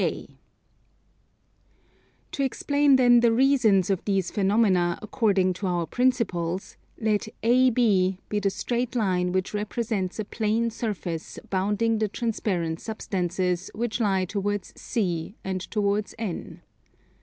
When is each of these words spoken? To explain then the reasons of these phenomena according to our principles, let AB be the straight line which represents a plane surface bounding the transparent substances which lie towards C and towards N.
To 2.31 2.43
explain 2.43 2.95
then 2.95 3.19
the 3.19 3.31
reasons 3.31 3.91
of 3.91 4.03
these 4.03 4.31
phenomena 4.31 4.97
according 4.99 5.53
to 5.61 5.67
our 5.67 5.85
principles, 5.85 6.75
let 6.99 7.27
AB 7.43 8.17
be 8.27 8.39
the 8.39 8.49
straight 8.49 8.95
line 8.95 9.31
which 9.31 9.53
represents 9.53 10.17
a 10.17 10.25
plane 10.25 10.71
surface 10.71 11.37
bounding 11.51 11.99
the 11.99 12.07
transparent 12.07 12.79
substances 12.79 13.69
which 13.75 13.99
lie 13.99 14.25
towards 14.25 14.73
C 14.75 15.35
and 15.43 15.61
towards 15.69 16.15
N. 16.17 16.61